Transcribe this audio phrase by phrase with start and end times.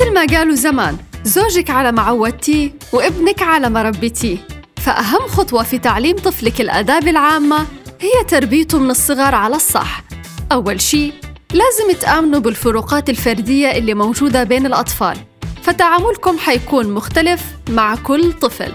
[0.00, 4.36] ما قالوا زمان زوجك على ما عودتيه وابنك على ما ربيتيه
[4.76, 7.66] فأهم خطوة في تعليم طفلك الآداب العامة
[8.00, 10.02] هي تربيته من الصغر على الصح.
[10.52, 11.12] أول شيء
[11.52, 15.16] لازم تآمنوا بالفروقات الفردية اللي موجودة بين الأطفال.
[15.62, 18.72] فتعاملكم حيكون مختلف مع كل طفل.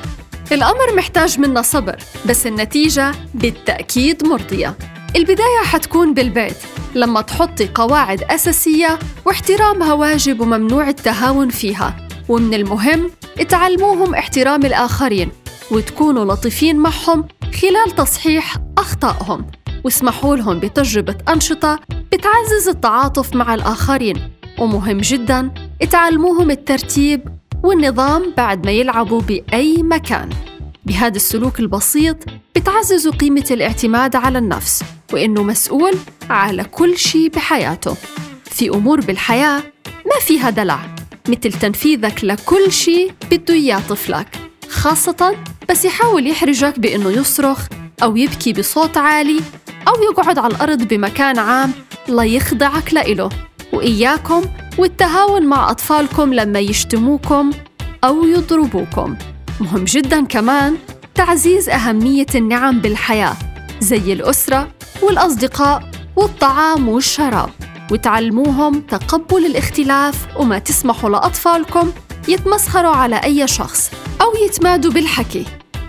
[0.52, 1.96] الأمر محتاج منا صبر
[2.26, 4.78] بس النتيجة بالتأكيد مرضية.
[5.16, 6.58] البداية حتكون بالبيت.
[6.98, 12.08] لما تحطي قواعد أساسية واحترامها واجب وممنوع التهاون فيها.
[12.30, 13.12] ومن المهم
[13.50, 15.32] تعلموهم احترام الآخرين
[15.72, 17.28] وتكونوا لطيفين معهم
[17.62, 19.46] خلال تصحيح أخطائهم.
[19.84, 21.80] واسمحوا لهم بتجربة أنشطة
[22.12, 24.32] بتعزز التعاطف مع الآخرين.
[24.60, 25.52] ومهم جدا
[25.92, 27.22] تعلموهم الترتيب
[27.64, 30.30] والنظام بعد ما يلعبوا بأي مكان.
[30.86, 32.18] بهذا السلوك البسيط
[32.56, 34.84] بتعززوا قيمة الاعتماد على النفس.
[35.14, 35.94] وإنه مسؤول
[36.30, 37.96] على كل شيء بحياته.
[38.44, 40.80] في أمور بالحياة ما فيها دلع
[41.30, 44.28] مثل تنفيذك لكل شيء بده إياه طفلك.
[44.70, 45.36] خاصة
[45.70, 47.68] بس يحاول يحرجك بإنه يصرخ
[48.04, 49.40] أو يبكي بصوت عالي
[49.88, 51.72] أو يقعد على الأرض بمكان عام
[52.10, 53.30] ليخضعك لإله.
[53.74, 54.42] وإياكم
[54.78, 57.52] والتهاون مع أطفالكم لما يشتموكم
[58.04, 59.16] أو يضربوكم.
[59.60, 60.78] مهم جدا كمان
[61.16, 63.36] تعزيز أهمية النعم بالحياة
[63.80, 64.68] زي الأسرة
[65.04, 65.84] والأصدقاء
[66.16, 67.50] والطعام والشراب
[67.92, 71.92] وتعلموهم تقبل الاختلاف وما تسمحوا لأطفالكم
[72.28, 75.46] يتمسخروا على أي شخص أو يتمادوا بالحكي.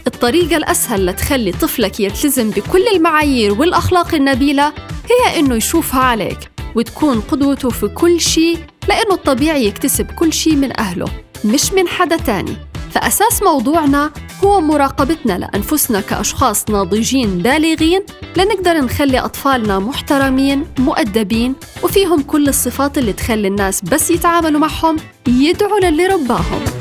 [0.07, 4.73] الطريقة الأسهل لتخلي طفلك يلتزم بكل المعايير والأخلاق النبيلة
[5.11, 6.39] هي إنه يشوفها عليك
[6.75, 11.09] وتكون قدوته في كل شيء لأنه الطبيعي يكتسب كل شيء من أهله
[11.45, 12.57] مش من حدا تاني.
[12.95, 14.11] فأساس موضوعنا
[14.45, 18.01] هو مراقبتنا لأنفسنا كأشخاص ناضجين بالغين
[18.37, 24.97] لنقدر نخلي أطفالنا محترمين مؤدبين وفيهم كل الصفات اللي تخلي الناس بس يتعاملوا معهم
[25.29, 26.78] يدعوا للي رباهم